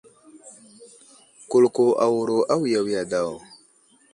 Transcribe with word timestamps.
Kulko 1.49 1.83
awuro 2.05 2.37
awiya 2.53 2.79
wiya 2.85 3.03
daw. 3.11 3.31